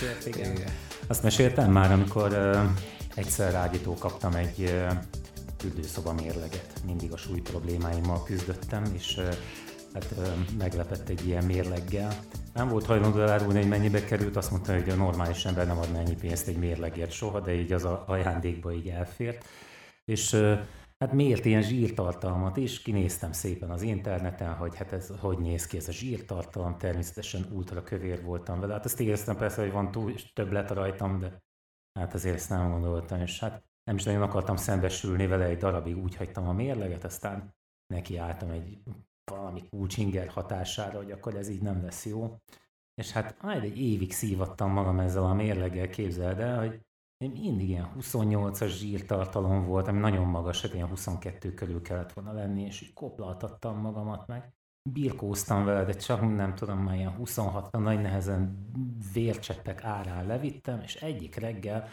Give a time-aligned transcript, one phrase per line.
[0.00, 0.56] mesélsz, igen.
[1.06, 2.58] Azt meséltem már, amikor uh,
[3.14, 4.92] egyszer rágyító kaptam egy uh,
[5.58, 6.72] fürdőszoba mérleget.
[6.86, 9.34] Mindig a súly problémáimmal küzdöttem, és uh,
[9.92, 10.26] hát uh,
[10.58, 12.18] meglepett egy ilyen mérleggel.
[12.54, 15.98] Nem volt hajlandó elárulni, hogy mennyibe került, azt mondta, hogy a normális ember nem adna
[15.98, 19.44] ennyi pénzt egy mérlegért soha, de így az a ajándékba így elfért.
[20.04, 20.58] És uh,
[20.98, 25.76] hát miért ilyen zsírtartalmat is, kinéztem szépen az interneten, hogy hát ez hogy néz ki
[25.76, 28.72] ez a zsírtartalom, természetesen ultra kövér voltam vele.
[28.72, 31.42] Hát azt éreztem persze, hogy van túl többlet rajtam, de
[31.98, 35.96] hát azért ezt nem gondoltam, és hát nem is nagyon akartam szembesülni vele egy darabig,
[35.96, 37.54] úgy hagytam a mérleget, aztán
[37.86, 38.78] neki álltam egy
[39.30, 42.36] valami kulcsinger hatására, hogy akkor ez így nem lesz jó.
[42.94, 46.80] És hát majd egy évig szívattam magam ezzel a mérleggel, képzeld el, hogy
[47.18, 52.62] mindig ilyen 28-as zsírtartalom volt, ami nagyon magas, hát ilyen 22 körül kellett volna lenni,
[52.62, 54.54] és így koplaltattam magamat meg.
[54.90, 58.68] Birkóztam vele, de csak nem tudom, már ilyen 26 nagy nehezen
[59.12, 61.88] vércsettek árán levittem, és egyik reggel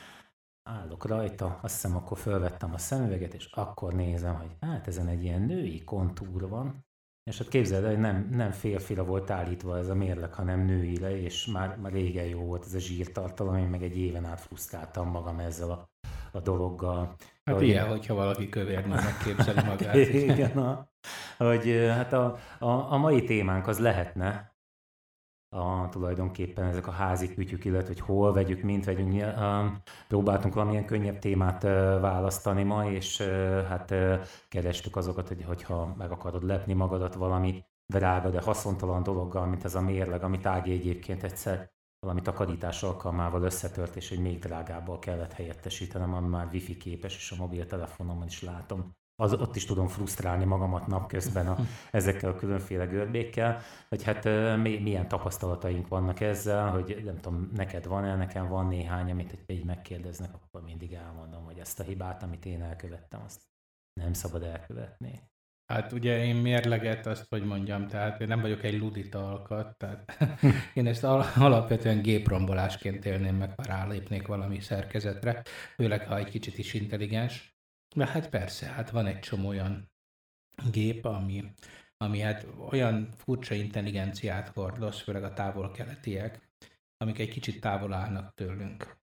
[0.69, 5.23] állok rajta, azt hiszem akkor felvettem a szemüveget, és akkor nézem, hogy hát ezen egy
[5.23, 6.85] ilyen női kontúr van,
[7.23, 11.21] és hát képzeld el, hogy nem, nem férfira volt állítva ez a mérleg, hanem nőire,
[11.21, 15.09] és már, már régen jó volt ez a zsírtartalom, én meg egy éven át frusztráltam
[15.09, 15.89] magam ezzel a,
[16.31, 17.15] a dologgal.
[17.43, 19.95] Hát hogy, ilyen, hogyha valaki kövérnőnek képzeli magát.
[20.31, 20.87] Igen, a,
[21.37, 24.52] hogy hát a, a, a mai témánk az lehetne,
[25.53, 29.13] a, tulajdonképpen ezek a házi kütyük, illetve hogy hol vegyük, mint vegyünk.
[29.13, 29.65] Uh,
[30.07, 35.95] próbáltunk valamilyen könnyebb témát uh, választani ma, és uh, hát uh, kerestük azokat, hogy, hogyha
[35.97, 40.71] meg akarod lepni magadat valami drága, de haszontalan dologgal, mint ez a mérleg, amit Ági
[40.71, 46.77] egyébként egyszer valami takarítás alkalmával összetört, és egy még drágábbal kellett helyettesítenem, ami már wifi
[46.77, 51.57] képes, és a mobiltelefonomon is látom az, ott is tudom frusztrálni magamat napközben a,
[51.91, 54.23] ezekkel a különféle görbékkel, hogy hát
[54.57, 59.55] mi, milyen tapasztalataink vannak ezzel, hogy nem tudom, neked van-e, nekem van néhány, amit egy
[59.55, 63.41] így megkérdeznek, akkor mindig elmondom, hogy ezt a hibát, amit én elkövettem, azt
[63.93, 65.31] nem szabad elkövetni.
[65.65, 70.17] Hát ugye én mérleget, azt hogy mondjam, tehát én nem vagyok egy ludita alkat, tehát
[70.73, 75.41] én ezt alapvetően géprombolásként élném meg, ha rálépnék valami szerkezetre,
[75.75, 77.52] főleg ha egy kicsit is intelligens,
[77.93, 79.91] Na hát persze, hát van egy csomó olyan
[80.71, 81.53] gép, ami,
[81.97, 86.49] ami hát olyan furcsa intelligenciát hordoz, főleg a távol-keletiek,
[86.97, 88.97] amik egy kicsit távol állnak tőlünk.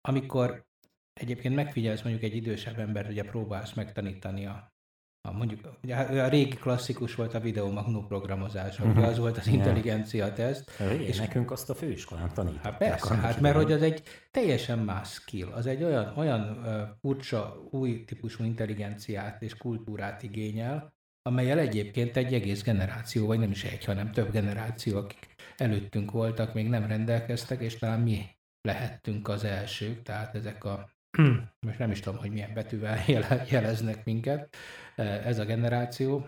[0.00, 0.66] Amikor
[1.12, 4.71] egyébként megfigyelsz mondjuk egy idősebb ember, ugye próbálsz megtanítani a
[5.28, 8.96] a, mondjuk, ugye a régi klasszikus volt a videomagnó programozás, uh-huh.
[8.96, 10.70] ugye az volt az intelligencia teszt.
[10.98, 12.64] És nekünk azt a főiskolán tanították.
[12.64, 16.62] Hát persze, hát mert hogy az egy teljesen más skill, az egy olyan, olyan
[17.00, 23.64] furcsa, új típusú intelligenciát és kultúrát igényel, amelyel egyébként egy egész generáció, vagy nem is
[23.64, 28.26] egy, hanem több generáció, akik előttünk voltak, még nem rendelkeztek, és talán mi
[28.60, 30.90] lehettünk az elsők, tehát ezek a
[31.60, 32.98] most nem is tudom, hogy milyen betűvel
[33.50, 34.56] jeleznek minket,
[34.96, 36.26] e, ez a generáció,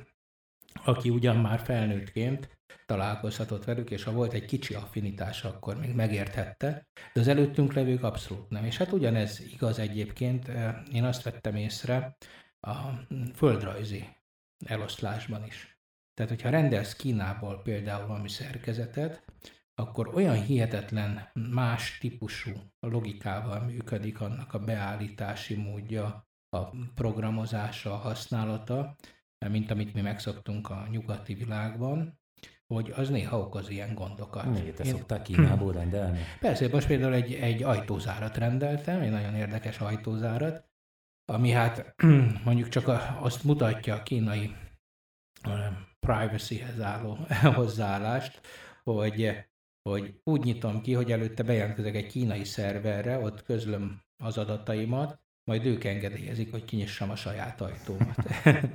[0.84, 6.86] aki ugyan már felnőttként találkozhatott velük, és ha volt egy kicsi affinitása, akkor még megérthette,
[7.12, 8.64] de az előttünk levők abszolút nem.
[8.64, 12.16] És hát ugyanez igaz egyébként, e, én azt vettem észre
[12.60, 12.76] a
[13.34, 14.04] földrajzi
[14.66, 15.78] eloszlásban is.
[16.14, 19.24] Tehát, hogyha rendelsz Kínából például valami szerkezetet,
[19.74, 28.96] akkor olyan hihetetlen más típusú logikával működik annak a beállítási módja, a programozása, a használata,
[29.48, 32.20] mint amit mi megszoktunk a nyugati világban,
[32.66, 34.44] hogy az néha okoz ilyen gondokat.
[34.44, 36.20] Miért te szoktál Kínából rendelni?
[36.40, 40.68] Persze, most például egy, egy ajtózárat rendeltem, egy nagyon érdekes ajtózárat,
[41.24, 41.94] ami hát
[42.44, 42.88] mondjuk csak
[43.20, 44.54] azt mutatja a kínai
[46.06, 47.18] privacyhez álló
[47.54, 48.40] hozzáállást,
[48.82, 49.46] hogy
[49.88, 55.66] hogy úgy nyitom ki, hogy előtte bejelentkezek egy kínai szerverre, ott közlöm az adataimat, majd
[55.66, 58.16] ők engedélyezik, hogy kinyissam a saját ajtómat.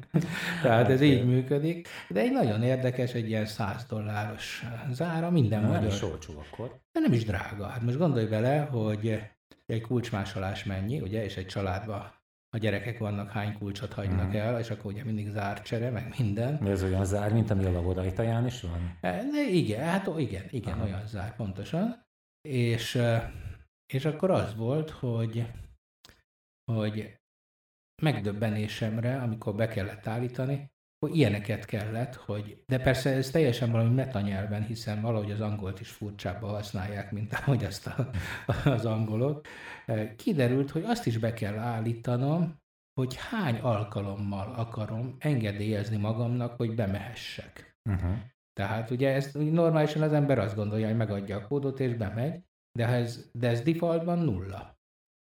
[0.63, 1.87] Tehát ez így működik.
[2.09, 5.83] De egy nagyon érdekes, egy ilyen 100 dolláros zára, minden nem magyar.
[6.01, 6.81] Nem is akkor.
[6.91, 7.67] De nem is drága.
[7.67, 9.21] Hát most gondolj bele, hogy
[9.65, 12.18] egy kulcsmásolás mennyi, ugye, és egy családba
[12.49, 14.35] a gyerekek vannak, hány kulcsot hagynak mm.
[14.35, 16.67] el, és akkor ugye mindig zárcsere, meg minden.
[16.67, 18.97] Ez olyan zár, mint ami a laborajtaján is van?
[19.01, 20.83] E, igen, hát igen, igen, Aha.
[20.83, 22.05] olyan zár, pontosan.
[22.41, 23.31] És, e,
[23.93, 25.45] és akkor az volt, hogy,
[26.71, 27.17] hogy
[28.01, 30.71] megdöbbenésemre, amikor be kellett állítani,
[31.07, 36.47] ilyeneket kellett, hogy, de persze ez teljesen valami metanyelven, hiszen valahogy az angolt is furcsábba
[36.47, 38.09] használják, mint ahogy azt a,
[38.69, 39.45] az angolok.
[40.15, 42.57] Kiderült, hogy azt is be kell állítanom,
[42.93, 47.77] hogy hány alkalommal akarom engedélyezni magamnak, hogy bemehessek.
[47.89, 48.17] Uh-huh.
[48.53, 52.87] Tehát ugye ezt normálisan az ember azt gondolja, hogy megadja a kódot és bemegy, de
[52.87, 54.78] ez, de ez defaultban nulla.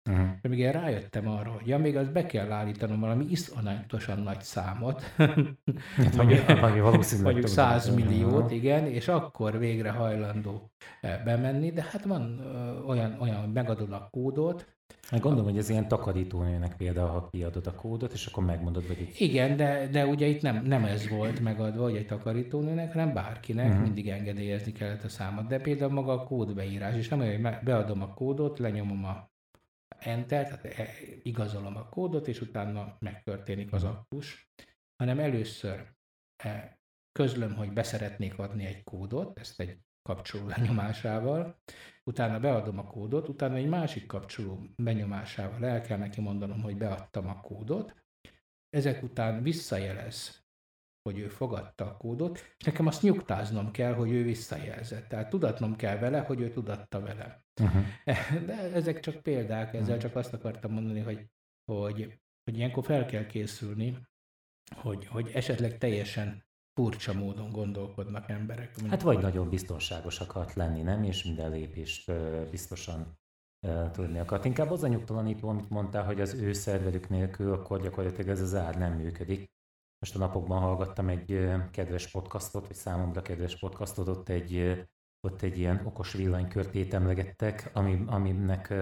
[0.08, 0.28] Uh-huh.
[0.43, 5.14] Amíg én rájöttem arra, hogy ja, még azt be kell állítanom valami iszonyatosan nagy számot,
[6.16, 6.46] mondjuk,
[7.22, 10.70] mondjuk 100 milliót, igen, és akkor végre hajlandó
[11.00, 12.40] eh, bemenni, de hát van
[12.87, 14.76] olyan, olyan hogy megadod a kódot,
[15.10, 19.00] Hát gondolom, hogy ez ilyen takarítónőnek például, ha kiadod a kódot, és akkor megmondod, hogy
[19.00, 19.19] itt...
[19.19, 23.66] Igen, de, de ugye itt nem, nem ez volt megadva, hogy egy takarítónőnek, hanem bárkinek
[23.66, 23.82] uh-huh.
[23.82, 25.46] mindig engedélyezni kellett a számot.
[25.46, 29.31] De például maga a kódbeírás, és nem olyan, hogy beadom a kódot, lenyomom a
[29.99, 30.88] enter, tehát e,
[31.23, 34.50] igazolom a kódot, és utána megtörténik az aktus,
[34.96, 35.93] hanem először
[36.37, 36.79] e,
[37.12, 41.58] közlöm, hogy beszeretnék adni egy kódot, ezt egy kapcsoló lenyomásával,
[42.05, 47.29] utána beadom a kódot, utána egy másik kapcsoló benyomásával el kell neki mondanom, hogy beadtam
[47.29, 47.94] a kódot,
[48.69, 50.46] ezek után visszajelez,
[51.08, 55.08] hogy ő fogadta a kódot, és nekem azt nyugtáznom kell, hogy ő visszajelzett.
[55.08, 57.44] Tehát tudatnom kell vele, hogy ő tudatta vele.
[57.60, 57.84] Uh-huh.
[58.46, 59.99] De ezek csak példák, ezzel uh-huh.
[59.99, 61.26] csak azt akartam mondani, hogy,
[61.64, 63.99] hogy, hogy ilyenkor fel kell készülni,
[64.76, 68.75] hogy, hogy esetleg teljesen furcsa módon gondolkodnak emberek.
[68.88, 71.02] Hát vagy nagyon biztonságosak akart lenni, nem?
[71.02, 72.12] És minden lépést
[72.50, 73.19] biztosan
[73.93, 74.44] tudni akart.
[74.44, 78.55] Inkább az a nyugtalanító, amit mondtál, hogy az ő szerverük nélkül akkor gyakorlatilag ez az
[78.55, 79.56] ár nem működik.
[79.98, 84.82] Most a napokban hallgattam egy kedves podcastot, vagy számomra kedves podcastot, ott egy,
[85.20, 88.74] ott egy ilyen okos villanykörtét emlegettek, ami, aminek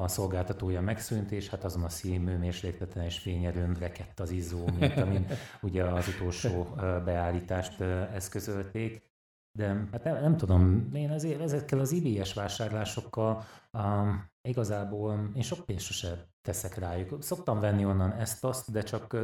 [0.00, 5.26] a szolgáltatója megszűnt, és hát azon a színműmérsékleten és fényerőn rekett az izzó, mint amin
[5.62, 6.64] ugye az utolsó
[7.04, 9.10] beállítást eszközölték.
[9.58, 15.64] De hát nem, nem tudom, én azért ezekkel az IBS vásárlásokkal um, igazából én sok
[15.66, 17.22] pénzt sose teszek rájuk.
[17.22, 19.16] Szoktam venni onnan ezt-azt, de csak,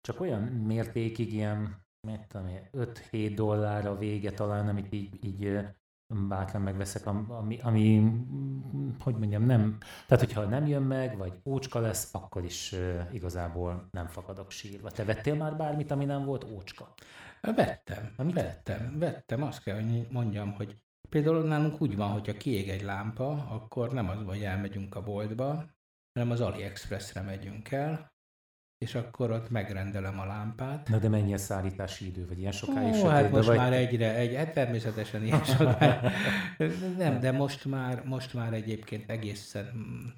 [0.00, 5.58] csak olyan mértékig, ilyen 5-7 dollár a vége talán, amit így, így
[6.28, 8.12] bátran megveszek, ami, ami,
[9.00, 12.74] hogy mondjam, nem, tehát hogyha nem jön meg, vagy ócska lesz, akkor is
[13.12, 14.90] igazából nem fakadok sírva.
[14.90, 16.94] Te vettél már bármit, ami nem volt ócska?
[17.40, 20.76] Vettem, Amit vettem, vettem, azt kell, hogy mondjam, hogy
[21.08, 25.64] például nálunk úgy van, hogyha kiég egy lámpa, akkor nem az, hogy elmegyünk a boltba,
[26.12, 28.12] hanem az AliExpressre megyünk el,
[28.84, 30.88] és akkor ott megrendelem a lámpát.
[30.88, 33.56] Na de mennyi a szállítási idő, vagy ilyen sokáig Ó, hát most vagy...
[33.56, 36.12] már egyre, egy, hát természetesen ilyen sokáig.
[36.96, 40.08] Nem, de most már, most már egyébként egészen mm,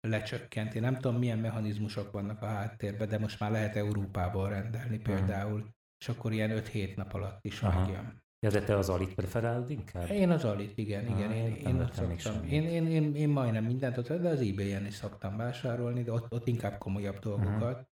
[0.00, 0.74] lecsökkent.
[0.74, 5.02] Én nem tudom, milyen mechanizmusok vannak a háttérben, de most már lehet Európából rendelni hmm.
[5.02, 5.74] például, hmm.
[5.98, 8.22] és akkor ilyen 5-7 nap alatt is megjön.
[8.40, 10.10] Ja, de te az alit preferálod inkább?
[10.10, 11.32] Én az alit, igen, ah, igen.
[11.32, 12.44] Én, én, ott szoktam.
[12.48, 16.32] Én, én, én, én, majdnem mindent ott, de az eBay-en is szoktam vásárolni, de ott,
[16.32, 17.70] ott inkább komolyabb dolgokat.
[17.70, 17.87] Uh-huh.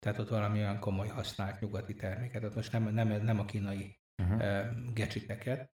[0.00, 3.98] Tehát ott valami olyan komoly használt nyugati terméket, ott most nem, nem, nem a kínai
[4.22, 4.38] uh-huh.
[4.38, 5.70] uh, gadgeteket.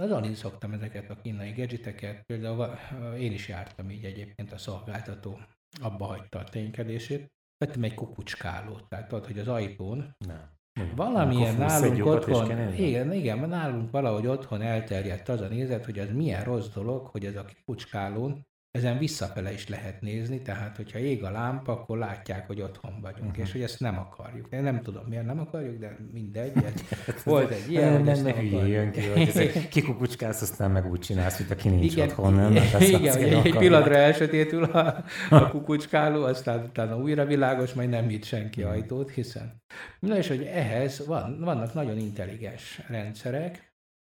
[0.00, 2.78] Az alig szoktam ezeket a kínai gadgeteket, például
[3.18, 5.38] én is jártam így egyébként a szolgáltató,
[5.80, 7.32] abba hagyta a ténykedését.
[7.56, 10.52] Vettem egy kukucskálót, tehát tudod, hogy az ajtón nem.
[10.94, 16.44] Valamilyen nálunk otthon, igen, igen, nálunk valahogy otthon elterjedt az a nézet, hogy az milyen
[16.44, 21.30] rossz dolog, hogy ez a kukucskálón ezen visszafele is lehet nézni, tehát hogyha ég a
[21.30, 23.44] lámpa, akkor látják, hogy otthon vagyunk, uh-huh.
[23.44, 24.46] és hogy ezt nem akarjuk.
[24.50, 26.52] Én nem tudom, miért nem akarjuk, de mindegy.
[27.24, 31.50] Volt egy ilyen, nem, nem, nem jön ki, hogy kikukucskálsz, aztán meg úgy csinálsz, mint
[31.50, 32.34] aki nincs igen, otthon.
[32.34, 32.54] Nem?
[32.56, 38.04] Hát igen, egy, egy pillanatra elsötétül a, a kukucskáló, aztán utána újra világos, majd nem
[38.04, 39.62] nyit senki ajtót, hiszen.
[40.00, 43.73] Na és hogy ehhez van, vannak nagyon intelligens rendszerek,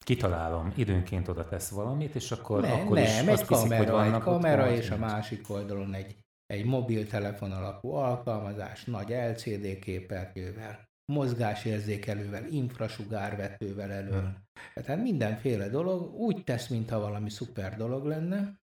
[0.07, 4.13] kitalálom, időnként oda tesz valamit, és akkor, ne, akkor nem, is egy azt kamera, hiszik,
[4.13, 10.89] hogy egy kamera, és a másik oldalon egy, egy mobiltelefon alapú alkalmazás, nagy LCD képernyővel,
[11.13, 14.11] mozgásérzékelővel, infrasugárvetővel elő.
[14.11, 14.37] Hmm.
[14.75, 18.61] Tehát mindenféle dolog úgy tesz, mintha valami szuper dolog lenne,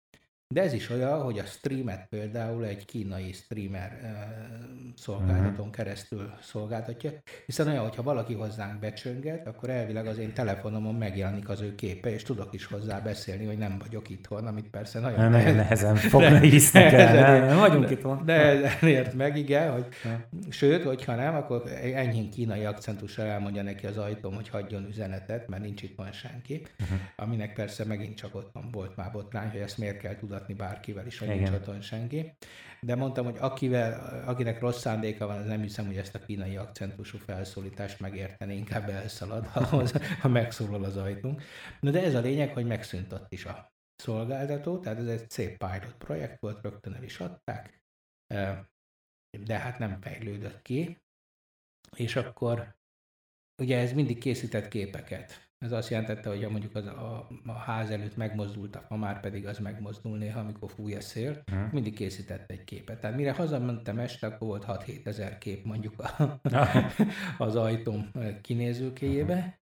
[0.55, 3.99] de ez is olyan, hogy a streamet például egy kínai streamer
[4.97, 5.71] szolgáltatón uh-huh.
[5.71, 7.11] keresztül szolgáltatja,
[7.47, 12.13] hiszen olyan, hogyha valaki hozzánk becsönget, akkor elvileg az én telefonomon megjelenik az ő képe,
[12.13, 15.97] és tudok is hozzá beszélni, hogy nem vagyok itthon, amit persze nagyon nem, nehezen, nehezen
[15.97, 18.25] fogni hisznek el, nem, nem vagyunk itthon.
[18.25, 19.87] De ezért meg igen, hogy
[20.49, 21.63] sőt, hogyha nem, akkor
[21.95, 26.67] enyhén kínai akcentussal elmondja neki az ajtóm, hogy hagyjon üzenetet, mert nincs itt van senki,
[26.81, 26.99] uh-huh.
[27.17, 31.07] aminek persze megint csak ott volt már botrány, hogy ezt miért kell tudatni vitatni bárkivel
[31.07, 31.41] is, hogy Igen.
[31.41, 32.37] nincs otthon senki.
[32.81, 36.57] De mondtam, hogy akivel, akinek rossz szándéka van, az nem hiszem, hogy ezt a kínai
[36.57, 41.43] akcentusú felszólítást megérteni, inkább elszalad, ahhoz, ha megszólal az ajtunk.
[41.81, 45.57] Na de ez a lényeg, hogy megszűnt ott is a szolgáltató, tehát ez egy szép
[45.57, 47.83] pilot projekt volt, rögtön el is adták,
[49.45, 50.99] de hát nem fejlődött ki,
[51.97, 52.77] és akkor
[53.63, 55.50] ugye ez mindig készített képeket.
[55.65, 59.47] Ez azt jelentette, hogy mondjuk az a, a ház előtt megmozdult a fa, már pedig
[59.47, 61.69] az megmozdul néha, amikor fúj a szél, hmm.
[61.73, 63.01] mindig készített egy képet.
[63.01, 66.41] Tehát mire hazamentem este, akkor volt 6-7 ezer kép mondjuk a,
[67.45, 69.61] az ajtóm kinézőkéjébe,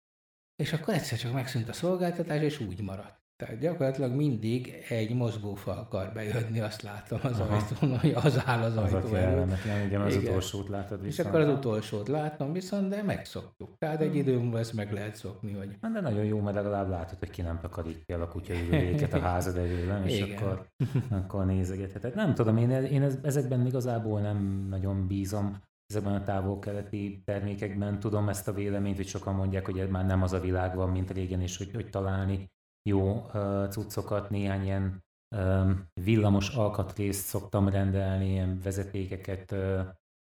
[0.57, 3.20] és akkor egyszer csak megszűnt a szolgáltatás, és úgy maradt.
[3.41, 7.55] Tehát gyakorlatilag mindig egy mozgófa akar bejönni, azt látom az Aha.
[7.55, 9.53] ajtón, hogy az áll az, az ajtó előtt.
[9.87, 11.19] Igen, az utolsót látod viszont.
[11.19, 13.79] És akkor az utolsót látom viszont, de megszoktuk.
[13.79, 14.19] Tehát egy hmm.
[14.19, 15.53] idő múlva ezt meg lehet szokni.
[15.53, 15.79] Hogy...
[15.93, 19.21] De nagyon jó, mert legalább látod, hogy ki nem takarítja el a kutya ülőjéket a
[19.31, 20.37] házad elől, és igen.
[20.37, 20.67] akkor,
[21.11, 22.15] akkor nézegetheted.
[22.15, 25.57] Nem tudom, én, én ezekben igazából nem nagyon bízom
[25.87, 30.33] ezekben a távol-keleti termékekben tudom ezt a véleményt, hogy sokan mondják, hogy már nem az
[30.33, 32.51] a világ van, mint régen, és hogy, hogy találni
[32.83, 33.27] jó
[33.71, 35.05] cuccokat, néhány ilyen
[36.01, 39.55] villamos alkatrészt szoktam rendelni, ilyen vezetékeket,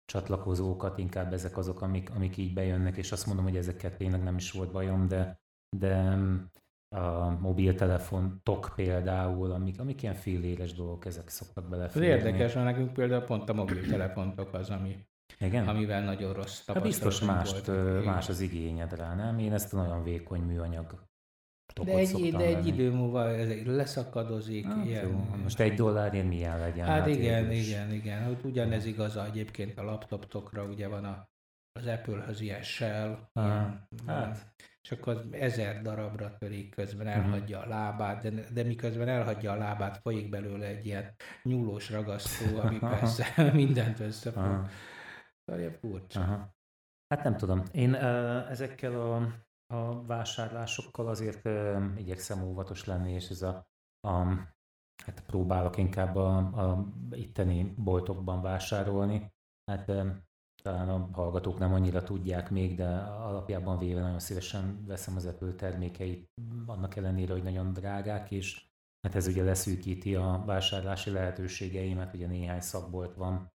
[0.04, 4.36] csatlakozókat, inkább ezek azok, amik, amik így bejönnek, és azt mondom, hogy ezeket tényleg nem
[4.36, 5.40] is volt bajom, de,
[5.76, 6.18] de
[6.96, 12.08] a mobiltelefon tok például, amik, amik ilyen filléres dolgok, ezek szoktak beleférni.
[12.08, 15.06] Ez érdekes, mert nekünk például pont a mobiltelefontok az, ami,
[15.38, 15.68] Igen?
[15.68, 18.04] amivel nagyon rossz tapasztalatunk hát biztos mást, volt.
[18.04, 19.38] más az igényed rá, nem?
[19.38, 21.08] Én ezt a nagyon vékony műanyag
[21.74, 24.66] de egy, de egy idő múlva ez leszakadozik.
[24.66, 25.08] Hát, ilyen.
[25.08, 25.24] Jó.
[25.42, 26.86] Most egy dollárért milyen legyen?
[26.86, 27.68] Hát, hát igen, is.
[27.68, 28.18] igen, igen.
[28.22, 31.28] Hát ugyanez igaz egyébként a laptoptokra, ugye van a,
[31.72, 34.52] az Apple-höz ilyen shell, ah, ilyen, hát.
[34.82, 37.16] és akkor ezer darabra törik, közben mhm.
[37.16, 37.72] elhagyja uh-huh.
[37.72, 42.78] a lábát, de, de miközben elhagyja a lábát, folyik belőle egy ilyen nyúlós ragasztó, ami
[42.78, 44.42] persze mindent összefog.
[44.42, 45.72] Uh-huh.
[45.80, 46.20] Furcsa.
[46.20, 46.40] Uh-huh.
[47.08, 47.62] Hát nem tudom.
[47.72, 49.34] Én uh, ezekkel a
[50.10, 53.66] vásárlásokkal azért uh, igyekszem óvatos lenni, és ez a,
[54.00, 54.10] a
[55.04, 59.32] hát próbálok inkább a, a itteni boltokban vásárolni.
[59.64, 60.22] Hát um,
[60.62, 65.52] talán a hallgatók nem annyira tudják még, de alapjában véve nagyon szívesen veszem az Apple
[65.52, 66.30] termékeit,
[66.66, 68.68] annak ellenére, hogy nagyon drágák, és
[69.02, 73.52] hát ez ugye leszűkíti a vásárlási lehetőségeimet, ugye néhány szakbolt van,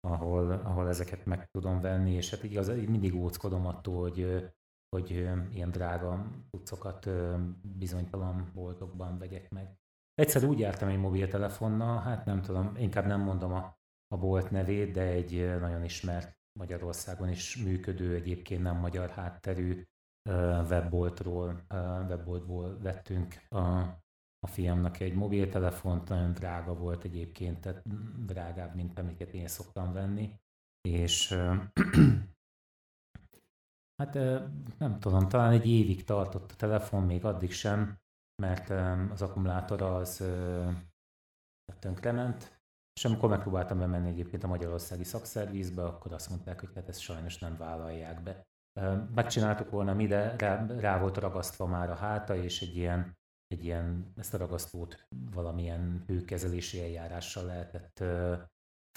[0.00, 4.52] ahol, ahol ezeket meg tudom venni, és hát igaz, mindig óckodom attól, hogy
[4.94, 7.10] hogy ilyen drága cuccokat
[7.62, 9.78] bizonytalan boltokban vegyek meg.
[10.14, 13.76] Egyszer úgy jártam egy mobiltelefonnal, hát nem tudom, inkább nem mondom a,
[14.08, 19.82] a bolt nevét, de egy nagyon ismert Magyarországon is működő, egyébként nem magyar hátterű
[20.68, 21.64] webboltról,
[22.08, 23.68] webboltból vettünk a,
[24.38, 27.82] a fiamnak egy mobiltelefont, nagyon drága volt egyébként, tehát
[28.26, 30.40] drágább, mint amiket én szoktam venni,
[30.88, 31.36] és
[33.96, 34.14] Hát
[34.78, 37.98] nem tudom, talán egy évig tartott a telefon, még addig sem,
[38.42, 38.70] mert
[39.10, 40.24] az akkumulátora az
[41.78, 42.62] tönkrement,
[42.94, 47.38] és amikor megpróbáltam bemenni egyébként a magyarországi szakszervízbe, akkor azt mondták, hogy hát ezt sajnos
[47.38, 48.42] nem vállalják be.
[49.14, 53.64] Megcsináltuk volna mi, de rá, rá volt ragasztva már a háta, és egy ilyen, egy
[53.64, 58.04] ilyen, ezt a ragasztót valamilyen hőkezelési eljárással lehetett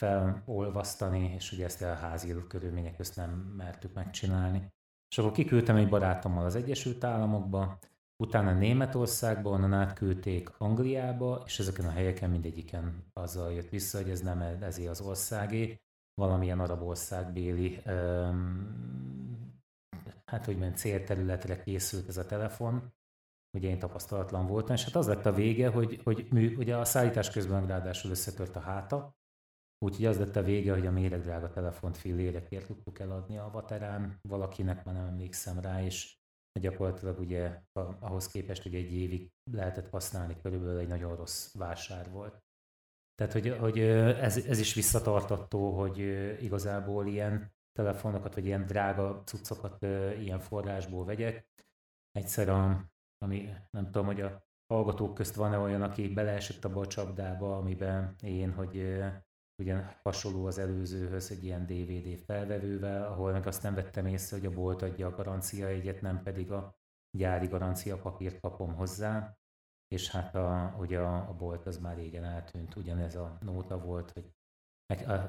[0.02, 4.76] felolvasztani, és ugye ezt a házi körülmények közt nem mertük megcsinálni.
[5.10, 7.80] És akkor kiküldtem egy barátommal az Egyesült Államokba,
[8.24, 14.22] utána Németországba, onnan átküldték Angliába, és ezeken a helyeken mindegyiken azzal jött vissza, hogy ez
[14.22, 15.78] nem ezé az országé,
[16.14, 19.56] valamilyen arab országbéli, um,
[20.26, 22.94] hát hogy mondjam, célterületre készült ez a telefon,
[23.58, 26.86] ugye én tapasztalatlan voltam, és hát az lett a vége, hogy, hogy mű, ugye a
[26.86, 29.16] szállítás közben ráadásul összetört a háta,
[29.80, 34.86] Úgyhogy az lett a vége, hogy a méregdrága telefont fillérekért tudtuk eladni a Vaterán valakinek,
[34.86, 36.18] már nem emlékszem rá, és
[36.60, 37.62] gyakorlatilag ugye
[38.00, 42.46] ahhoz képest, hogy egy évig lehetett használni, körülbelül egy nagyon rossz vásár volt.
[43.16, 45.98] Tehát, hogy, hogy ez, ez is visszatartattó, hogy
[46.42, 49.82] igazából ilyen telefonokat, vagy ilyen drága cuccokat
[50.20, 51.48] ilyen forrásból vegyek.
[52.12, 56.88] Egyszer, a, ami nem tudom, hogy a hallgatók közt van-e olyan, aki beleesett abba a
[56.88, 59.02] csapdába, amiben én, hogy
[59.58, 64.46] ugyan hasonló az előzőhöz egy ilyen DVD felvevővel, ahol meg azt nem vettem észre, hogy
[64.46, 66.80] a bolt adja a garancia egyet, nem pedig a
[67.18, 69.38] gyári garancia papírt kapom hozzá,
[69.88, 74.12] és hát a, ugye a, a bolt az már régen eltűnt, ugyanez a nóta volt,
[74.12, 74.32] hogy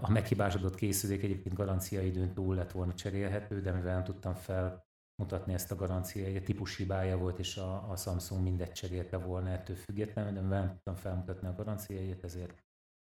[0.01, 5.53] a meghibásodott készülék egyébként garancia időn túl lett volna cserélhető, de mivel nem tudtam felmutatni
[5.53, 9.77] ezt a garancia, egy típus hibája volt, és a, a Samsung mindet cserélte volna ettől
[9.77, 12.68] függetlenül, de mivel nem tudtam felmutatni a garanciáját, ezért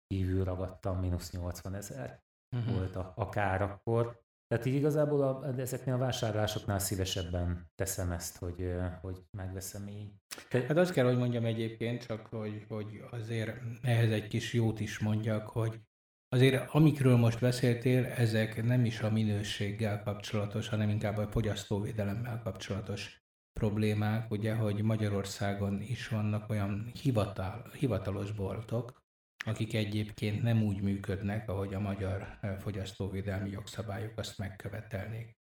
[0.08, 2.22] kívül ragadtam, mínusz 80 ezer
[2.56, 2.76] uh-huh.
[2.76, 4.26] volt a, a kár akkor.
[4.48, 10.12] Tehát így igazából a, ezeknél a vásárlásoknál szívesebben teszem ezt, hogy, hogy megveszem így.
[10.50, 10.62] Te...
[10.62, 15.00] Hát azt kell, hogy mondjam egyébként, csak hogy, hogy azért ehhez egy kis jót is
[15.00, 15.82] mondjak, hogy
[16.30, 23.26] azért amikről most beszéltél, ezek nem is a minőséggel kapcsolatos, hanem inkább a fogyasztóvédelemmel kapcsolatos
[23.60, 29.06] problémák, ugye, hogy Magyarországon is vannak olyan hivatal, hivatalos boltok,
[29.48, 35.38] akik egyébként nem úgy működnek, ahogy a magyar fogyasztóvédelmi jogszabályok azt megkövetelnék.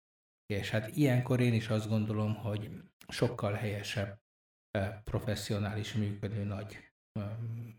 [0.45, 2.69] És hát ilyenkor én is azt gondolom, hogy
[3.07, 4.19] sokkal helyesebb
[5.03, 6.91] professzionális működő nagy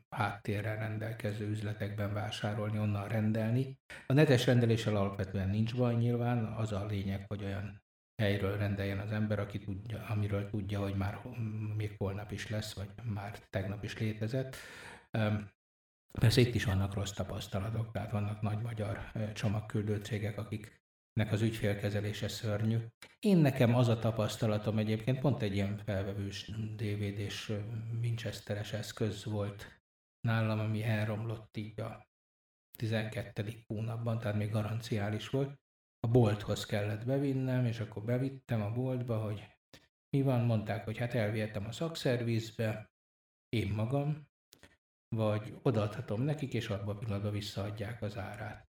[0.09, 3.79] háttérrel rendelkező üzletekben vásárolni, onnan rendelni.
[4.07, 7.83] A netes rendeléssel alapvetően nincs baj nyilván, az a lényeg, hogy olyan
[8.23, 11.21] helyről rendeljen az ember, aki tudja, amiről tudja, hogy már
[11.77, 14.57] még holnap is lesz, vagy már tegnap is létezett.
[16.21, 22.29] Persze itt is vannak rossz tapasztalatok, tehát vannak nagy magyar csomagküldő cégek, akiknek az ügyfélkezelése
[22.29, 22.79] szörnyű.
[23.19, 27.53] Én nekem az a tapasztalatom egyébként, pont egy ilyen felvevős DVD-s
[28.01, 29.83] Winchesteres eszköz volt
[30.21, 32.09] nálam, ami elromlott így a
[32.79, 33.65] 12.
[33.67, 35.59] hónapban, tehát még garanciális volt.
[36.01, 39.47] A bolthoz kellett bevinnem, és akkor bevittem a boltba, hogy
[40.11, 42.93] mi van, mondták, hogy hát elvihetem a szakszervizbe,
[43.49, 44.29] én magam,
[45.15, 48.69] vagy odaadhatom nekik, és abban a pillanatban visszaadják az árát.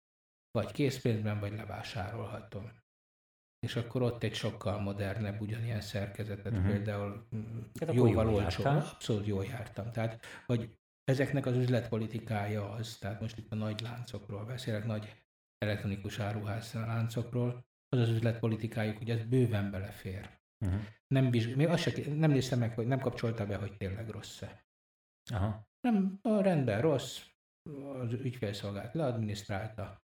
[0.52, 2.72] Vagy készpénzben, vagy levásárolhatom.
[3.60, 6.68] És akkor ott egy sokkal modernebb ugyanilyen szerkezetet, uh-huh.
[6.68, 7.28] például
[7.80, 8.66] hát jóval olcsóbb.
[8.66, 9.92] Abszolút jól jártam.
[9.92, 15.16] Tehát, hogy ezeknek az üzletpolitikája az, tehát most itt a nagy láncokról beszélek, nagy
[15.58, 20.40] elektronikus áruház láncokról, az az üzletpolitikájuk, hogy ez bőven belefér.
[20.66, 20.82] Uh-huh.
[21.08, 24.64] Nem, vizsg- még azt se, nem néztem meg, hogy nem kapcsolta be, hogy tényleg rossz-e.
[25.34, 25.68] Aha.
[25.82, 27.20] Nem, a rendben rossz,
[27.94, 30.04] az ügyfélszolgált leadminisztrálta,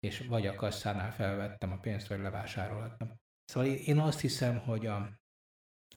[0.00, 3.12] és vagy a kasszánál felvettem a pénzt, vagy levásárolhattam.
[3.44, 5.18] Szóval én azt hiszem, hogy a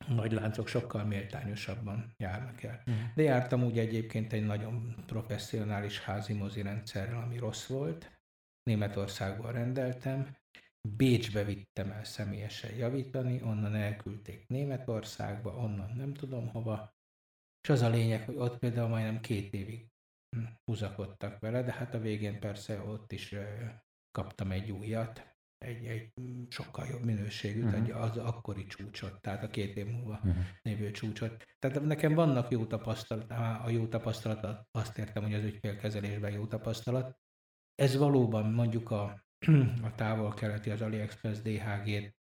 [0.08, 2.84] nagy láncok sokkal méltányosabban járnak el.
[2.86, 3.14] Uh-huh.
[3.16, 8.20] De jártam úgy egyébként egy nagyon professzionális házi mozi rendszerrel, ami rossz volt.
[8.64, 10.36] Németországból rendeltem,
[10.90, 16.94] Bécsbe vittem el személyesen javítani, onnan elküldték Németországba, onnan nem tudom hova,
[17.62, 19.88] és az a lényeg, hogy ott például majdnem két évig
[20.66, 23.36] húzakodtak vele, de hát a végén persze ott is
[24.12, 26.12] kaptam egy újat, egy, egy
[26.50, 27.80] sokkal jobb minőségűt, uh-huh.
[27.80, 30.36] egy az akkori csúcsot, tehát a két év múlva uh-huh.
[30.62, 31.46] lévő csúcsot.
[31.60, 33.32] Tehát nekem vannak jó tapasztalat,
[33.66, 37.18] a jó tapasztalat, azt értem, hogy az ügyfélkezelésben jó tapasztalat.
[37.76, 39.26] Ez valóban mondjuk a,
[39.88, 42.20] a távol-keleti, az AliExpress DHG-t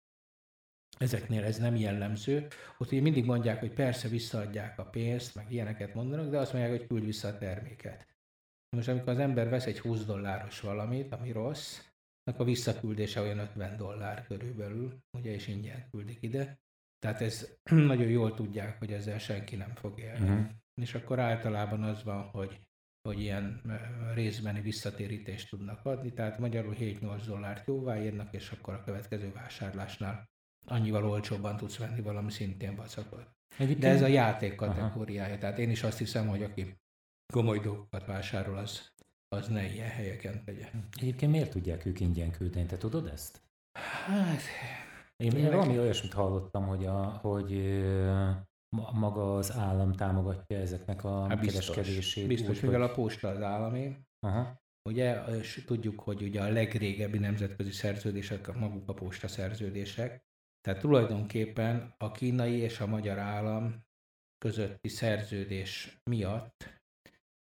[0.98, 2.48] Ezeknél ez nem jellemző.
[2.78, 6.78] Ott így mindig mondják, hogy persze visszaadják a pénzt, meg ilyeneket mondanak, de azt mondják,
[6.78, 8.08] hogy küld vissza a terméket.
[8.76, 11.80] Most amikor az ember vesz egy 20 dolláros valamit, ami rossz,
[12.24, 16.60] akkor a visszaküldése olyan 50 dollár körülbelül, ugye, és ingyen küldik ide.
[17.00, 17.58] Tehát ez
[17.94, 20.30] nagyon jól tudják, hogy ezzel senki nem fog élni.
[20.30, 20.46] Uh-huh.
[20.82, 22.62] És akkor általában az van, hogy,
[23.02, 23.62] hogy ilyen
[24.14, 30.30] részbeni visszatérítést tudnak adni, tehát magyarul 7-8 dollárt jóváírnak, és akkor a következő vásárlásnál
[30.66, 33.34] annyival olcsóbban tudsz venni valami szintén vacakot.
[33.58, 33.80] Egyébként...
[33.80, 35.40] De ez a játék kategóriája, Aha.
[35.40, 36.78] tehát én is azt hiszem, hogy aki
[37.34, 38.92] komoly dolgokat vásárol, az,
[39.28, 40.70] az ne ilyen helyeken tegye.
[41.00, 42.66] Egyébként miért tudják ők ingyen küldeni?
[42.66, 43.42] Te tudod ezt?
[43.80, 44.42] Hát...
[45.18, 47.84] Én, én valami olyasmit hallottam, hogy, a, hogy
[48.94, 52.28] maga az állam támogatja ezeknek a hát biztos, kereskedését.
[52.28, 52.90] Biztos, mivel hogy...
[52.90, 53.98] a posta az állami.
[54.20, 54.64] Aha.
[54.90, 60.24] Ugye, és tudjuk, hogy ugye a legrégebbi nemzetközi szerződések maguk a posta szerződések,
[60.66, 63.86] tehát tulajdonképpen a kínai és a magyar állam
[64.38, 66.82] közötti szerződés miatt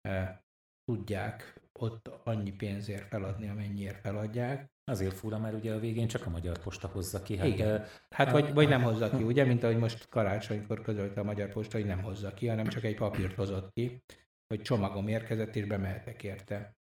[0.02, 0.43] e,
[0.84, 4.71] tudják ott annyi pénzért feladni, amennyiért feladják.
[4.84, 7.38] Azért fura, mert ugye a végén csak a Magyar Posta hozza ki.
[7.38, 7.82] Hát, Igen.
[7.82, 11.49] E, hát vagy, vagy nem hozza ki, ugye, mint ahogy most karácsonykor közölte a Magyar
[11.49, 14.04] Posta, hogy nem hozza ki, hanem csak egy papírt hozott ki,
[14.47, 16.76] hogy csomagom érkezett, és bemehetek érte.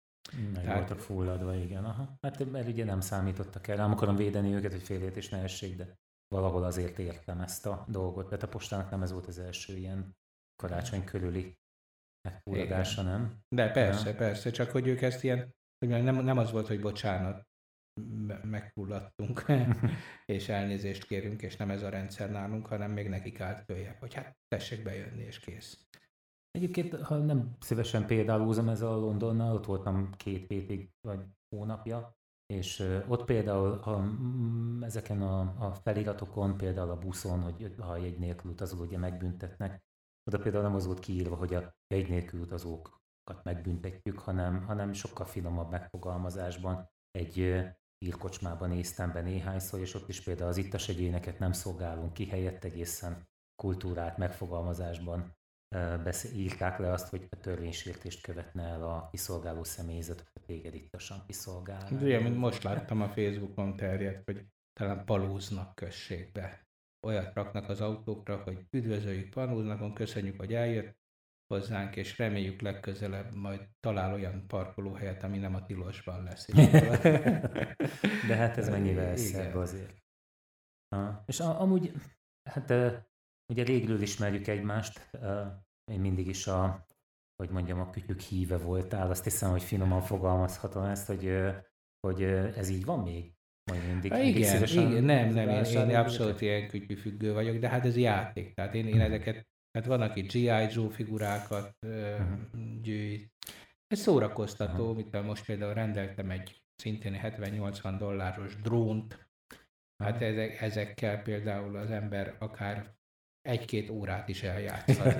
[0.53, 0.77] Meg Tehát...
[0.77, 1.85] voltak fulladva, igen.
[1.85, 2.17] Aha.
[2.21, 3.75] Hát mert ugye nem számítottak el.
[3.75, 5.97] Nem akarom védeni őket, hogy félét és ne essék, de
[6.35, 8.25] valahol azért értem ezt a dolgot.
[8.25, 10.15] Tehát a postának nem ez volt az első ilyen
[10.55, 11.57] karácsony körüli
[12.21, 13.39] megfulladása, nem?
[13.55, 14.15] De persze, ja.
[14.15, 15.53] persze, csak hogy ők ezt ilyen,
[15.85, 17.47] hogy nem, nem az volt, hogy bocsánat,
[18.43, 19.45] megfulladtunk,
[20.25, 24.13] és elnézést kérünk, és nem ez a rendszer nálunk, hanem még nekik állt följebb, hogy
[24.13, 25.87] hát tessék bejönni, és kész.
[26.51, 32.17] Egyébként, ha nem szívesen példálózom ez a Londonnal, ott voltam két hétig, vagy hónapja,
[32.53, 34.03] és ott például a,
[34.85, 39.83] ezeken a, a feliratokon, például a buszon, hogy ha egy nélkül utazó ugye megbüntetnek,
[40.23, 45.25] oda például nem az volt kiírva, hogy a egy nélkül utazókat megbüntetjük, hanem, hanem sokkal
[45.25, 47.63] finomabb megfogalmazásban egy
[48.05, 52.63] írkocsmában néztem be néhányszor, és ott is például az ittas egyéneket nem szolgálunk ki, helyett
[52.63, 55.37] egészen kultúrát megfogalmazásban
[56.03, 61.23] beszél, írták le azt, hogy a törvénysértést követne el a kiszolgáló személyzet, hogy téged ittasan
[61.27, 61.87] kiszolgál.
[61.91, 66.67] Ugye, mint most láttam a Facebookon terjedt, hogy talán palúznak községbe.
[67.07, 70.97] olyat raknak az autókra, hogy üdvözöljük Panúznakon, köszönjük, hogy eljött
[71.53, 76.47] hozzánk, és reméljük legközelebb majd talál olyan parkolóhelyet, ami nem a tilosban lesz.
[78.27, 79.97] De hát ez mennyivel szebb azért.
[80.95, 81.23] Ha.
[81.25, 81.91] És a, amúgy,
[82.49, 82.73] hát
[83.49, 85.09] ugye régről ismerjük egymást,
[85.91, 86.85] én mindig is a,
[87.35, 91.37] hogy mondjam, a kütyük híve voltál, azt hiszem, hogy finoman fogalmazhatom ezt, hogy,
[91.99, 93.33] hogy ez így van még?
[93.71, 94.11] Majd mindig.
[94.11, 98.53] Ha, igen, igen, nem, nem, én, én abszolút ilyen kütyűfüggő vagyok, de hát ez játék,
[98.53, 99.03] tehát én, én mhm.
[99.03, 100.67] ezeket, hát van, aki G.I.
[100.71, 102.81] Joe figurákat uh-huh.
[102.81, 103.31] gyűjt.
[103.87, 104.95] Ez szórakoztató, uh-huh.
[104.95, 109.29] mint most például rendeltem egy szintén 70-80 dolláros drónt,
[110.03, 112.97] Hát ezek, ezekkel például az ember akár
[113.49, 115.15] egy-két órát is eljátszhat,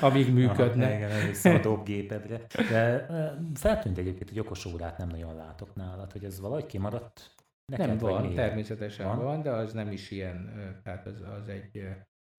[0.00, 0.86] amíg működne.
[0.86, 2.40] Aha, igen, elviszem a dobgépedre.
[2.70, 3.06] De
[3.54, 7.34] feltűnt egyébként, hogy okos órát nem nagyon látok nálad, hogy ez valahogy kimaradt
[7.72, 8.36] Neked nem van, miért?
[8.36, 9.22] természetesen van?
[9.24, 11.88] van, de az nem is ilyen, tehát az, az egy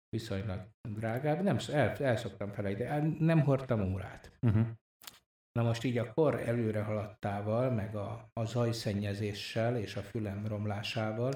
[0.09, 1.41] viszonylag drágább.
[1.41, 4.31] Nem, el, el szoktam felejteni, nem hordtam órát.
[4.41, 4.67] Uh-huh.
[5.51, 11.31] Na most így a kor előre haladtával, meg a, a zajszennyezéssel és a fülem romlásával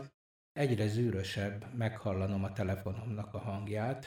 [0.60, 4.06] egyre zűrösebb meghallanom a telefonomnak a hangját,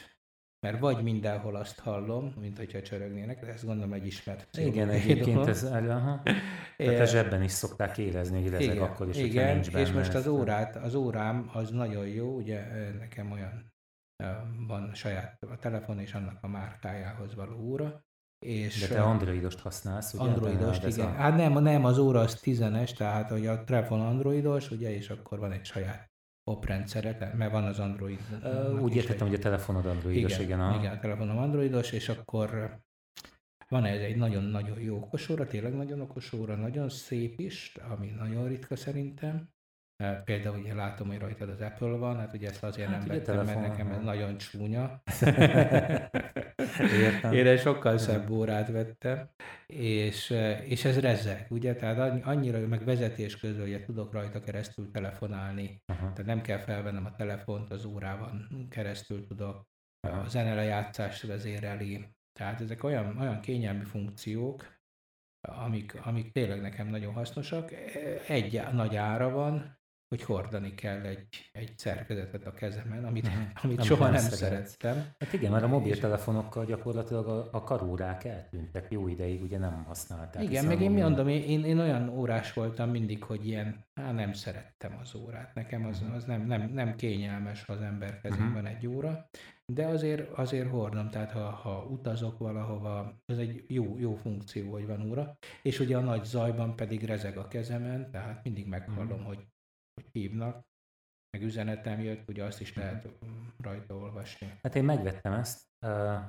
[0.66, 5.46] mert vagy mindenhol azt hallom, mint hogyha csörögnének, de ezt gondolom egy ismert Igen, egyébként
[5.46, 6.22] ez, aha.
[6.76, 10.14] Tehát a zsebben is szokták érezni, hogy ezek akkor is, igen, nincs benne és most
[10.14, 13.70] az órát, az órám az nagyon jó, ugye nekem olyan
[14.66, 18.04] van saját a telefon és annak a márkájához való óra,
[18.38, 20.22] és De te androidost használsz, ugye?
[20.22, 21.06] Androidost, igen.
[21.06, 21.10] A...
[21.12, 25.38] Hát nem, nem, az óra az 10-es, tehát hogy a telefon androidos, ugye, és akkor
[25.38, 26.12] van egy saját
[26.44, 28.20] oprendszere, mert van az Android.
[28.81, 30.44] Úgy értettem, hogy a telefonod androidos, igen.
[30.44, 30.78] Igen, a...
[30.78, 32.81] igen, a telefonom androidos, és akkor
[33.68, 38.11] van ez egy nagyon-nagyon jó okos óra, tényleg nagyon okos óra, nagyon szép is, ami
[38.11, 39.48] nagyon ritka szerintem.
[40.24, 43.24] Például ugye látom, hogy rajtad az Apple van, hát ugye ezt azért hát nem vettem,
[43.24, 45.02] telefon, mert nekem ez nagyon csúnya.
[47.02, 47.32] Értem.
[47.32, 49.28] Én egy sokkal szebb órát vettem,
[49.66, 50.34] és,
[50.64, 51.74] és ez rezeg, ugye?
[51.74, 56.12] Tehát annyira, meg vezetés közül, hogy tudok rajta keresztül telefonálni, Aha.
[56.12, 59.66] tehát nem kell felvennem a telefont, az órában keresztül tudok
[60.00, 62.08] a zenelejátszást vezéreli.
[62.32, 64.80] Tehát ezek olyan, olyan kényelmi funkciók,
[65.48, 67.72] amik, amik tényleg nekem nagyon hasznosak.
[68.28, 69.80] Egy nagy ára van,
[70.12, 73.42] hogy hordani kell egy, egy szerkezetet a kezemen, amit, uh-huh.
[73.62, 75.07] amit nem soha nem szerettem.
[75.18, 80.42] Hát igen, mert a mobiltelefonokkal gyakorlatilag a, a karórák eltűntek jó ideig, ugye nem használták.
[80.42, 84.33] Igen, meg én mi mondom, én, én olyan órás voltam mindig, hogy ilyen, hát nem
[84.33, 85.55] szerettem az órát.
[85.55, 86.14] Nekem az, mhm.
[86.14, 88.68] az nem, nem, nem kényelmes, ha az ember kezében uh-huh.
[88.68, 89.29] egy óra,
[89.72, 94.87] de azért, azért hordom, tehát ha, ha utazok valahova, ez egy jó, jó funkció, hogy
[94.87, 99.27] van óra, és ugye a nagy zajban pedig rezeg a kezemen, tehát mindig meghallom, uh-huh.
[99.27, 99.46] hogy
[100.12, 100.66] hívnak,
[101.30, 103.08] meg üzenetem jött, ugye azt is lehet
[103.58, 104.58] rajta olvasni.
[104.62, 105.62] Hát én megvettem ezt,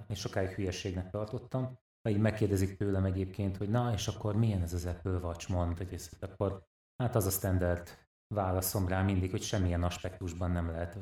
[0.08, 1.80] és sokáig hülyeségnek tartottam.
[2.02, 5.78] Ha így megkérdezik tőlem egyébként, hogy na, és akkor milyen ez az Apple Watch, mond,
[5.78, 6.66] hogy ez, akkor
[7.04, 7.90] hát az a standard
[8.36, 10.98] válaszom rá mindig, hogy semmilyen aspektusban nem lehet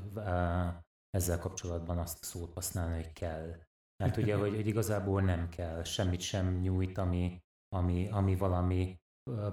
[1.10, 3.56] ezzel kapcsolatban azt a szót használni, hogy kell.
[4.04, 7.44] Mert ugye, hogy, hogy igazából nem kell, semmit sem nyújt, ami,
[7.76, 9.00] ami, ami valami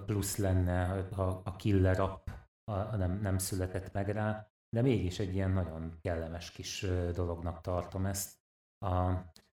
[0.07, 2.29] plusz lenne, a, a killer app
[2.69, 8.07] a, nem, nem született meg rá, de mégis egy ilyen nagyon kellemes kis dolognak tartom
[8.07, 8.37] ezt.
[8.79, 8.95] A,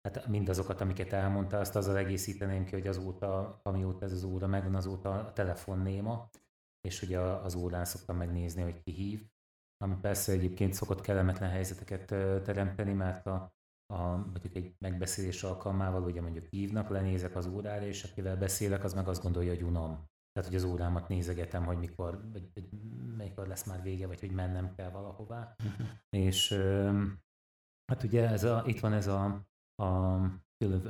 [0.02, 4.74] hát mindazokat, amiket elmondta, azt azzal egészíteném ki, hogy azóta, amióta ez az óra megvan,
[4.74, 6.28] azóta a telefon néma,
[6.80, 9.26] és ugye az órán szoktam megnézni, hogy ki hív,
[9.76, 12.06] ami persze egyébként szokott kellemetlen helyzeteket
[12.42, 13.54] teremteni, mert a,
[13.86, 18.94] a, mondjuk egy megbeszélés alkalmával, ugye mondjuk hívnak, lenézek az órára, és akivel beszélek, az
[18.94, 20.10] meg azt gondolja, hogy unom.
[20.32, 22.68] Tehát, hogy az órámat nézegetem, hogy mikor, vagy, vagy
[23.16, 25.54] mikor lesz már vége, vagy hogy mennem kell valahová.
[25.64, 25.86] Uh-huh.
[26.10, 26.52] És
[27.92, 29.46] hát ugye ez a, itt van ez a,
[29.82, 30.20] a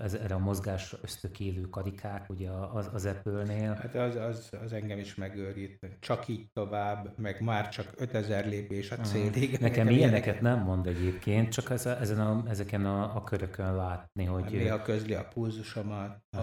[0.02, 3.74] ez, erre a mozgás ösztökélő karikák, ugye az, az Apple-nél.
[3.74, 5.78] Hát az, az, az engem is megőrít.
[6.00, 9.50] Csak így tovább, meg már csak 5000 lépés a célig.
[9.50, 13.76] Nekem, Nekem ilyeneket nem mond egyébként, csak ez a, ezen a, ezeken a, a körökön
[13.76, 14.44] látni, hogy...
[14.50, 16.40] Néha közli a pulzusomat, a,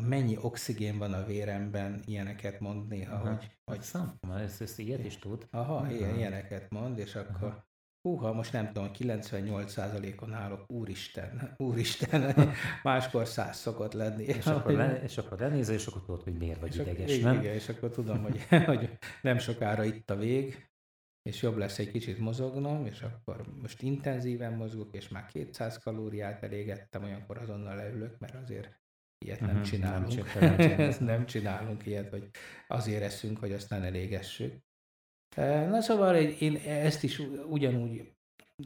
[0.00, 3.28] mennyi oxigén van a véremben, ilyeneket mond néha, Aha.
[3.28, 3.58] hogy...
[3.64, 5.46] hogy Szám, ez, ez ilyet is tud.
[5.50, 5.92] Aha, Aha.
[5.92, 7.48] Ilyen, ilyeneket mond, és akkor...
[7.48, 7.70] Aha.
[8.08, 12.34] Húha, most nem tudom, 98%-on állok, úristen, úristen,
[12.82, 14.24] máskor száz szokott lenni.
[14.24, 17.32] És akkor, le, és akkor lenézel, és akkor tudod, hogy miért vagy és ideges, akkor,
[17.32, 17.40] nem?
[17.40, 20.70] Igen, és akkor tudom, hogy, hogy nem sokára itt a vég,
[21.22, 26.42] és jobb lesz egy kicsit mozognom, és akkor most intenzíven mozgok, és már 200 kalóriát
[26.42, 28.80] elégettem, olyankor azonnal leülök, mert azért
[29.24, 30.34] Ilyet nem uh-huh, csinálunk.
[30.40, 32.28] Nem, nem, nem csinálunk ilyet, hogy
[32.68, 34.54] azért eszünk, hogy aztán elégessük.
[35.36, 38.12] Na szóval én ezt is ugyanúgy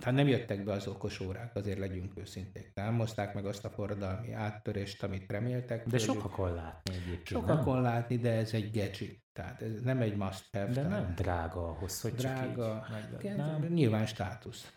[0.00, 2.70] hát nem jöttek be az okos órák, azért legyünk őszinték.
[2.74, 5.86] Nem hozták meg azt a forradalmi áttörést, amit reméltek.
[5.86, 7.26] De sokakon látni egyébként.
[7.26, 9.24] Sokakon látni, de ez egy gadget.
[9.32, 10.72] Tehát ez nem egy must have.
[10.72, 13.66] De nem drága ahhoz, hogy drága, csak így, nem.
[13.68, 14.75] Nyilván státusz.